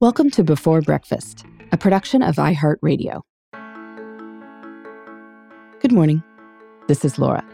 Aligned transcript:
Welcome 0.00 0.30
to 0.30 0.42
Before 0.42 0.80
Breakfast, 0.80 1.44
a 1.72 1.76
production 1.76 2.22
of 2.22 2.36
iHeartRadio. 2.36 3.20
Good 5.78 5.92
morning. 5.92 6.22
This 6.88 7.04
is 7.04 7.18
Laura. 7.18 7.44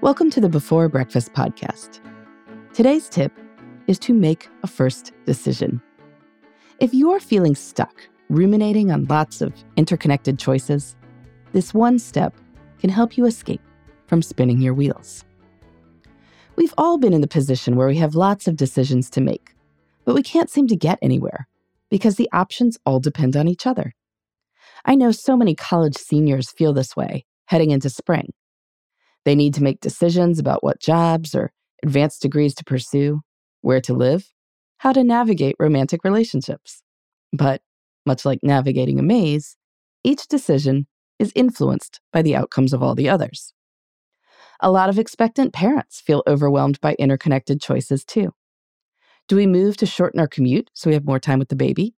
Welcome 0.00 0.30
to 0.30 0.40
the 0.40 0.48
Before 0.48 0.88
Breakfast 0.88 1.32
podcast. 1.32 1.98
Today's 2.72 3.08
tip 3.08 3.36
is 3.88 3.98
to 3.98 4.14
make 4.14 4.48
a 4.62 4.68
first 4.68 5.12
decision. 5.26 5.82
If 6.78 6.94
you're 6.94 7.18
feeling 7.18 7.56
stuck, 7.56 8.00
ruminating 8.28 8.92
on 8.92 9.06
lots 9.06 9.40
of 9.40 9.52
interconnected 9.76 10.38
choices, 10.38 10.94
this 11.50 11.74
one 11.74 11.98
step 11.98 12.32
can 12.78 12.90
help 12.90 13.18
you 13.18 13.24
escape 13.24 13.62
from 14.06 14.22
spinning 14.22 14.60
your 14.60 14.74
wheels. 14.74 15.24
We've 16.54 16.74
all 16.78 16.96
been 16.96 17.12
in 17.12 17.22
the 17.22 17.26
position 17.26 17.74
where 17.74 17.88
we 17.88 17.96
have 17.96 18.14
lots 18.14 18.46
of 18.46 18.54
decisions 18.54 19.10
to 19.10 19.20
make 19.20 19.52
but 20.04 20.14
we 20.14 20.22
can't 20.22 20.50
seem 20.50 20.66
to 20.68 20.76
get 20.76 20.98
anywhere 21.02 21.48
because 21.90 22.16
the 22.16 22.28
options 22.32 22.78
all 22.86 23.00
depend 23.00 23.36
on 23.36 23.48
each 23.48 23.66
other. 23.66 23.94
I 24.84 24.94
know 24.94 25.12
so 25.12 25.36
many 25.36 25.54
college 25.54 25.96
seniors 25.96 26.50
feel 26.50 26.72
this 26.72 26.96
way 26.96 27.26
heading 27.46 27.70
into 27.70 27.90
spring. 27.90 28.32
They 29.24 29.34
need 29.34 29.54
to 29.54 29.62
make 29.62 29.80
decisions 29.80 30.38
about 30.38 30.62
what 30.62 30.80
jobs 30.80 31.34
or 31.34 31.52
advanced 31.82 32.22
degrees 32.22 32.54
to 32.54 32.64
pursue, 32.64 33.20
where 33.60 33.80
to 33.82 33.92
live, 33.92 34.32
how 34.78 34.92
to 34.92 35.04
navigate 35.04 35.56
romantic 35.58 36.04
relationships. 36.04 36.82
But, 37.32 37.60
much 38.06 38.24
like 38.24 38.38
navigating 38.42 38.98
a 38.98 39.02
maze, 39.02 39.56
each 40.04 40.26
decision 40.28 40.86
is 41.18 41.32
influenced 41.34 42.00
by 42.12 42.22
the 42.22 42.34
outcomes 42.34 42.72
of 42.72 42.82
all 42.82 42.94
the 42.94 43.08
others. 43.08 43.52
A 44.60 44.70
lot 44.70 44.88
of 44.88 44.98
expectant 44.98 45.52
parents 45.52 46.00
feel 46.00 46.22
overwhelmed 46.26 46.80
by 46.80 46.94
interconnected 46.98 47.60
choices 47.60 48.04
too. 48.04 48.32
Do 49.28 49.36
we 49.36 49.46
move 49.46 49.76
to 49.78 49.86
shorten 49.86 50.20
our 50.20 50.26
commute 50.26 50.70
so 50.74 50.90
we 50.90 50.94
have 50.94 51.04
more 51.04 51.20
time 51.20 51.38
with 51.38 51.48
the 51.48 51.56
baby? 51.56 51.94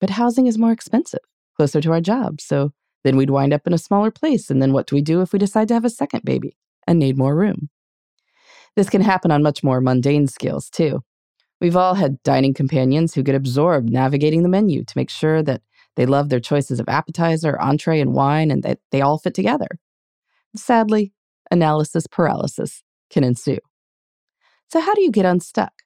But 0.00 0.10
housing 0.10 0.46
is 0.46 0.58
more 0.58 0.72
expensive, 0.72 1.20
closer 1.56 1.80
to 1.80 1.92
our 1.92 2.00
job. 2.00 2.40
So 2.40 2.72
then 3.04 3.16
we'd 3.16 3.30
wind 3.30 3.52
up 3.52 3.66
in 3.66 3.72
a 3.72 3.78
smaller 3.78 4.10
place. 4.10 4.50
And 4.50 4.60
then 4.60 4.72
what 4.72 4.86
do 4.86 4.96
we 4.96 5.02
do 5.02 5.20
if 5.20 5.32
we 5.32 5.38
decide 5.38 5.68
to 5.68 5.74
have 5.74 5.84
a 5.84 5.90
second 5.90 6.24
baby 6.24 6.56
and 6.86 6.98
need 6.98 7.16
more 7.16 7.36
room? 7.36 7.70
This 8.76 8.90
can 8.90 9.02
happen 9.02 9.30
on 9.30 9.42
much 9.42 9.62
more 9.62 9.80
mundane 9.80 10.26
scales, 10.26 10.68
too. 10.68 11.04
We've 11.60 11.76
all 11.76 11.94
had 11.94 12.22
dining 12.24 12.54
companions 12.54 13.14
who 13.14 13.22
get 13.22 13.36
absorbed 13.36 13.88
navigating 13.88 14.42
the 14.42 14.48
menu 14.48 14.84
to 14.84 14.98
make 14.98 15.10
sure 15.10 15.42
that 15.42 15.62
they 15.96 16.06
love 16.06 16.28
their 16.28 16.40
choices 16.40 16.80
of 16.80 16.88
appetizer, 16.88 17.58
entree, 17.60 18.00
and 18.00 18.12
wine 18.14 18.50
and 18.50 18.62
that 18.64 18.80
they 18.90 19.00
all 19.00 19.18
fit 19.18 19.34
together. 19.34 19.68
Sadly, 20.56 21.12
analysis 21.50 22.06
paralysis 22.06 22.82
can 23.10 23.22
ensue. 23.22 23.58
So, 24.70 24.80
how 24.80 24.94
do 24.94 25.02
you 25.02 25.12
get 25.12 25.24
unstuck? 25.24 25.83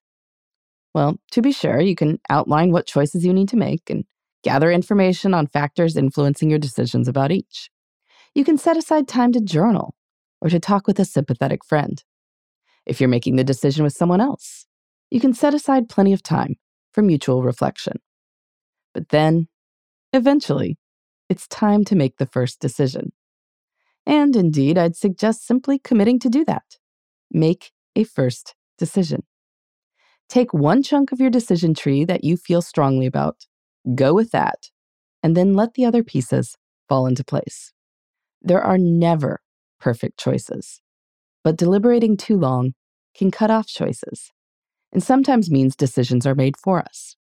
Well, 0.99 1.15
to 1.31 1.43
be 1.43 1.53
sure, 1.53 1.81
you 1.81 1.95
can 1.95 2.19
outline 2.29 2.73
what 2.73 2.89
choices 2.89 3.25
you 3.25 3.33
need 3.33 3.49
to 3.51 3.57
make 3.57 3.89
and 3.89 4.05
gather 4.43 4.69
information 4.69 5.33
on 5.33 5.47
factors 5.47 5.97
influencing 5.97 6.51
your 6.51 6.59
decisions 6.59 7.07
about 7.07 7.31
each. 7.31 7.71
You 8.35 8.45
can 8.45 8.59
set 8.59 8.77
aside 8.77 9.07
time 9.07 9.31
to 9.35 9.41
journal 9.41 9.95
or 10.41 10.49
to 10.49 10.59
talk 10.59 10.89
with 10.89 10.99
a 10.99 11.05
sympathetic 11.05 11.65
friend. 11.65 12.03
If 12.85 13.01
you're 13.01 13.09
making 13.09 13.37
the 13.37 13.45
decision 13.45 13.85
with 13.85 13.93
someone 13.93 14.21
else, 14.21 14.67
you 15.09 15.21
can 15.21 15.35
set 15.35 15.55
aside 15.55 15.89
plenty 15.89 16.13
of 16.13 16.21
time 16.21 16.57
for 16.93 17.01
mutual 17.01 17.45
reflection. 17.45 18.01
But 18.93 19.11
then, 19.11 19.47
eventually, 20.13 20.79
it's 21.29 21.47
time 21.47 21.85
to 21.85 21.95
make 21.95 22.17
the 22.17 22.27
first 22.27 22.59
decision. 22.59 23.13
And 24.05 24.35
indeed, 24.35 24.77
I'd 24.77 24.97
suggest 24.97 25.47
simply 25.47 25.79
committing 25.79 26.19
to 26.19 26.29
do 26.29 26.45
that. 26.47 26.65
Make 27.31 27.71
a 27.95 28.03
first 28.03 28.57
decision. 28.79 29.28
Take 30.29 30.53
one 30.53 30.83
chunk 30.83 31.11
of 31.11 31.21
your 31.21 31.31
decision 31.31 31.75
tree 31.75 32.05
that 32.05 32.23
you 32.23 32.37
feel 32.37 32.61
strongly 32.61 33.07
about, 33.07 33.47
go 33.95 34.13
with 34.13 34.31
that, 34.33 34.69
and 35.23 35.37
then 35.37 35.55
let 35.55 35.75
the 35.75 35.87
other 35.87 36.05
pieces 36.05 36.57
fall 36.89 37.07
into 37.07 37.25
place. 37.25 37.73
There 38.43 38.63
are 38.63 38.79
never 38.79 39.41
perfect 39.81 40.19
choices, 40.19 40.81
but 41.43 41.57
deliberating 41.57 42.17
too 42.17 42.37
long 42.37 42.75
can 43.17 43.31
cut 43.31 43.51
off 43.51 43.67
choices 43.67 44.31
and 44.93 45.03
sometimes 45.03 45.51
means 45.51 45.77
decisions 45.77 46.27
are 46.27 46.35
made 46.35 46.57
for 46.57 46.81
us. 46.81 47.17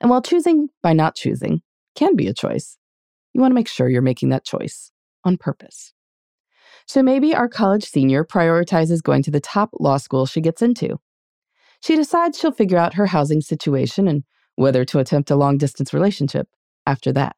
And 0.00 0.10
while 0.10 0.22
choosing 0.22 0.68
by 0.82 0.92
not 0.92 1.14
choosing 1.14 1.62
can 1.94 2.16
be 2.16 2.26
a 2.26 2.34
choice, 2.34 2.78
you 3.32 3.40
want 3.40 3.52
to 3.52 3.54
make 3.56 3.68
sure 3.68 3.88
you're 3.88 4.02
making 4.02 4.30
that 4.30 4.44
choice 4.44 4.90
on 5.24 5.36
purpose. 5.36 5.92
So 6.86 7.02
maybe 7.02 7.34
our 7.34 7.48
college 7.48 7.84
senior 7.84 8.24
prioritizes 8.24 9.02
going 9.02 9.22
to 9.22 9.30
the 9.30 9.40
top 9.40 9.70
law 9.78 9.96
school 9.96 10.26
she 10.26 10.40
gets 10.40 10.60
into 10.62 10.98
she 11.84 11.96
decides 11.96 12.38
she'll 12.38 12.50
figure 12.50 12.78
out 12.78 12.94
her 12.94 13.04
housing 13.04 13.42
situation 13.42 14.08
and 14.08 14.24
whether 14.54 14.86
to 14.86 14.98
attempt 14.98 15.30
a 15.30 15.36
long 15.36 15.58
distance 15.58 15.92
relationship 15.92 16.48
after 16.86 17.12
that. 17.12 17.36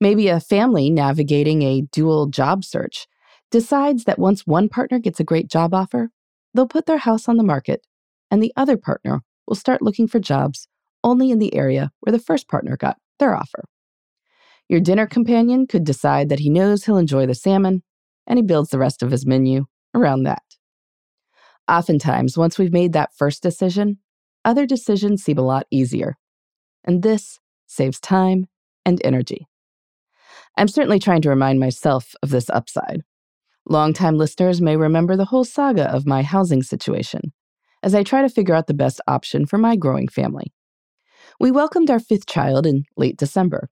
Maybe 0.00 0.28
a 0.28 0.38
family 0.38 0.90
navigating 0.90 1.62
a 1.62 1.82
dual 1.90 2.28
job 2.28 2.64
search 2.64 3.08
decides 3.50 4.04
that 4.04 4.20
once 4.20 4.46
one 4.46 4.68
partner 4.68 5.00
gets 5.00 5.18
a 5.18 5.24
great 5.24 5.50
job 5.50 5.74
offer, 5.74 6.10
they'll 6.54 6.68
put 6.68 6.86
their 6.86 6.98
house 6.98 7.28
on 7.28 7.36
the 7.36 7.42
market 7.42 7.84
and 8.30 8.40
the 8.40 8.52
other 8.54 8.76
partner 8.76 9.22
will 9.48 9.56
start 9.56 9.82
looking 9.82 10.06
for 10.06 10.20
jobs 10.20 10.68
only 11.02 11.32
in 11.32 11.40
the 11.40 11.52
area 11.52 11.90
where 11.98 12.12
the 12.12 12.22
first 12.22 12.46
partner 12.46 12.76
got 12.76 12.96
their 13.18 13.34
offer. 13.34 13.64
Your 14.68 14.80
dinner 14.80 15.08
companion 15.08 15.66
could 15.66 15.82
decide 15.82 16.28
that 16.28 16.38
he 16.38 16.48
knows 16.48 16.84
he'll 16.84 16.96
enjoy 16.96 17.26
the 17.26 17.34
salmon 17.34 17.82
and 18.24 18.38
he 18.38 18.42
builds 18.44 18.70
the 18.70 18.78
rest 18.78 19.02
of 19.02 19.10
his 19.10 19.26
menu 19.26 19.64
around 19.96 20.22
that. 20.22 20.42
Oftentimes, 21.72 22.36
once 22.36 22.58
we've 22.58 22.72
made 22.72 22.92
that 22.92 23.14
first 23.16 23.42
decision, 23.42 23.96
other 24.44 24.66
decisions 24.66 25.24
seem 25.24 25.38
a 25.38 25.42
lot 25.42 25.66
easier. 25.70 26.18
And 26.84 27.02
this 27.02 27.40
saves 27.66 27.98
time 27.98 28.44
and 28.84 29.00
energy. 29.02 29.46
I'm 30.58 30.68
certainly 30.68 30.98
trying 30.98 31.22
to 31.22 31.30
remind 31.30 31.60
myself 31.60 32.14
of 32.22 32.28
this 32.28 32.50
upside. 32.50 33.04
Longtime 33.66 34.18
listeners 34.18 34.60
may 34.60 34.76
remember 34.76 35.16
the 35.16 35.24
whole 35.24 35.44
saga 35.44 35.90
of 35.90 36.06
my 36.06 36.22
housing 36.22 36.62
situation 36.62 37.32
as 37.82 37.94
I 37.94 38.02
try 38.02 38.20
to 38.20 38.28
figure 38.28 38.54
out 38.54 38.66
the 38.66 38.74
best 38.74 39.00
option 39.08 39.46
for 39.46 39.56
my 39.56 39.74
growing 39.74 40.08
family. 40.08 40.52
We 41.40 41.50
welcomed 41.50 41.90
our 41.90 42.00
fifth 42.00 42.26
child 42.26 42.66
in 42.66 42.84
late 42.98 43.16
December. 43.16 43.70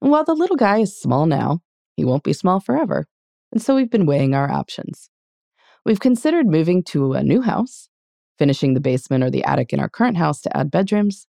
And 0.00 0.10
while 0.10 0.24
the 0.24 0.32
little 0.32 0.56
guy 0.56 0.78
is 0.78 0.98
small 0.98 1.26
now, 1.26 1.60
he 1.98 2.04
won't 2.06 2.24
be 2.24 2.32
small 2.32 2.60
forever. 2.60 3.06
And 3.52 3.60
so 3.60 3.76
we've 3.76 3.90
been 3.90 4.06
weighing 4.06 4.34
our 4.34 4.50
options. 4.50 5.10
We've 5.84 6.00
considered 6.00 6.46
moving 6.46 6.84
to 6.84 7.14
a 7.14 7.24
new 7.24 7.42
house, 7.42 7.88
finishing 8.38 8.74
the 8.74 8.80
basement 8.80 9.24
or 9.24 9.30
the 9.30 9.44
attic 9.44 9.72
in 9.72 9.80
our 9.80 9.88
current 9.88 10.16
house 10.16 10.40
to 10.42 10.56
add 10.56 10.70
bedrooms, 10.70 11.26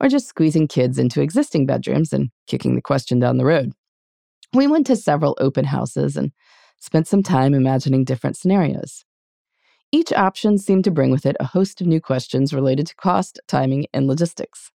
or 0.00 0.08
just 0.08 0.28
squeezing 0.28 0.68
kids 0.68 0.98
into 0.98 1.20
existing 1.20 1.66
bedrooms 1.66 2.12
and 2.12 2.30
kicking 2.46 2.74
the 2.74 2.82
question 2.82 3.18
down 3.18 3.38
the 3.38 3.44
road. 3.44 3.72
We 4.52 4.66
went 4.66 4.86
to 4.86 4.96
several 4.96 5.36
open 5.40 5.64
houses 5.64 6.16
and 6.16 6.32
spent 6.78 7.08
some 7.08 7.22
time 7.22 7.54
imagining 7.54 8.04
different 8.04 8.36
scenarios. 8.36 9.04
Each 9.90 10.12
option 10.12 10.58
seemed 10.58 10.84
to 10.84 10.90
bring 10.90 11.10
with 11.10 11.26
it 11.26 11.36
a 11.40 11.44
host 11.44 11.80
of 11.80 11.86
new 11.86 12.00
questions 12.00 12.52
related 12.52 12.86
to 12.88 12.96
cost, 12.96 13.40
timing, 13.48 13.86
and 13.92 14.06
logistics. 14.06 14.70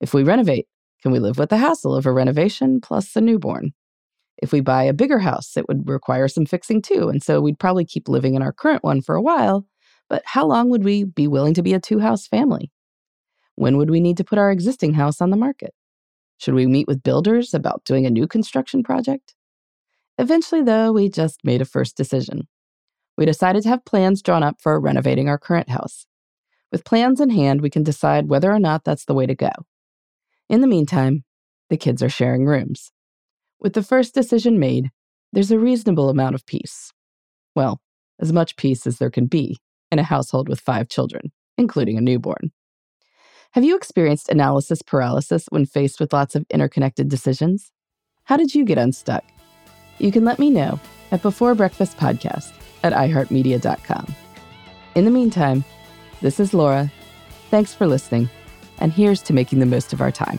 If 0.00 0.12
we 0.12 0.22
renovate, 0.22 0.66
can 1.02 1.12
we 1.12 1.18
live 1.18 1.38
with 1.38 1.50
the 1.50 1.58
hassle 1.58 1.94
of 1.94 2.04
a 2.04 2.12
renovation 2.12 2.80
plus 2.80 3.14
a 3.16 3.20
newborn? 3.20 3.72
If 4.38 4.52
we 4.52 4.60
buy 4.60 4.84
a 4.84 4.92
bigger 4.92 5.18
house, 5.18 5.56
it 5.56 5.66
would 5.68 5.88
require 5.88 6.28
some 6.28 6.46
fixing 6.46 6.82
too. 6.82 7.08
And 7.08 7.22
so 7.22 7.40
we'd 7.40 7.58
probably 7.58 7.84
keep 7.84 8.08
living 8.08 8.34
in 8.34 8.42
our 8.42 8.52
current 8.52 8.84
one 8.84 9.00
for 9.00 9.14
a 9.14 9.22
while. 9.22 9.66
But 10.08 10.22
how 10.24 10.46
long 10.46 10.68
would 10.70 10.84
we 10.84 11.04
be 11.04 11.26
willing 11.26 11.54
to 11.54 11.62
be 11.62 11.74
a 11.74 11.80
two 11.80 11.98
house 11.98 12.26
family? 12.26 12.70
When 13.54 13.76
would 13.78 13.90
we 13.90 14.00
need 14.00 14.18
to 14.18 14.24
put 14.24 14.38
our 14.38 14.50
existing 14.50 14.94
house 14.94 15.20
on 15.20 15.30
the 15.30 15.36
market? 15.36 15.74
Should 16.38 16.54
we 16.54 16.66
meet 16.66 16.86
with 16.86 17.02
builders 17.02 17.54
about 17.54 17.84
doing 17.84 18.04
a 18.04 18.10
new 18.10 18.26
construction 18.26 18.82
project? 18.82 19.34
Eventually, 20.18 20.62
though, 20.62 20.92
we 20.92 21.08
just 21.08 21.40
made 21.44 21.62
a 21.62 21.66
first 21.66 21.96
decision. 21.96 22.46
We 23.16 23.24
decided 23.24 23.62
to 23.62 23.70
have 23.70 23.84
plans 23.84 24.22
drawn 24.22 24.42
up 24.42 24.60
for 24.60 24.78
renovating 24.78 25.28
our 25.28 25.38
current 25.38 25.70
house. 25.70 26.06
With 26.70 26.84
plans 26.84 27.20
in 27.20 27.30
hand, 27.30 27.62
we 27.62 27.70
can 27.70 27.82
decide 27.82 28.28
whether 28.28 28.52
or 28.52 28.58
not 28.58 28.84
that's 28.84 29.06
the 29.06 29.14
way 29.14 29.24
to 29.26 29.34
go. 29.34 29.50
In 30.48 30.60
the 30.60 30.66
meantime, 30.66 31.24
the 31.70 31.76
kids 31.76 32.02
are 32.02 32.08
sharing 32.08 32.44
rooms. 32.44 32.92
With 33.60 33.72
the 33.72 33.82
first 33.82 34.14
decision 34.14 34.58
made, 34.58 34.90
there's 35.32 35.50
a 35.50 35.58
reasonable 35.58 36.08
amount 36.08 36.34
of 36.34 36.46
peace. 36.46 36.92
Well, 37.54 37.80
as 38.20 38.32
much 38.32 38.56
peace 38.56 38.86
as 38.86 38.98
there 38.98 39.10
can 39.10 39.26
be 39.26 39.58
in 39.90 39.98
a 39.98 40.04
household 40.04 40.48
with 40.48 40.60
five 40.60 40.88
children, 40.88 41.32
including 41.56 41.98
a 41.98 42.02
newborn. 42.02 42.52
Have 43.52 43.64
you 43.64 43.76
experienced 43.76 44.28
analysis 44.28 44.82
paralysis 44.82 45.46
when 45.48 45.64
faced 45.64 46.00
with 46.00 46.12
lots 46.12 46.34
of 46.34 46.44
interconnected 46.50 47.08
decisions? 47.08 47.72
How 48.24 48.36
did 48.36 48.54
you 48.54 48.64
get 48.64 48.78
unstuck? 48.78 49.24
You 49.98 50.12
can 50.12 50.24
let 50.24 50.38
me 50.38 50.50
know 50.50 50.78
at 51.10 51.22
Before 51.22 51.54
Breakfast 51.54 51.96
Podcast 51.96 52.52
at 52.82 52.92
iHeartMedia.com. 52.92 54.14
In 54.94 55.04
the 55.04 55.10
meantime, 55.10 55.64
this 56.20 56.40
is 56.40 56.52
Laura. 56.52 56.90
Thanks 57.50 57.72
for 57.72 57.86
listening, 57.86 58.28
and 58.78 58.92
here's 58.92 59.22
to 59.22 59.32
making 59.32 59.60
the 59.60 59.66
most 59.66 59.92
of 59.92 60.00
our 60.00 60.10
time. 60.10 60.38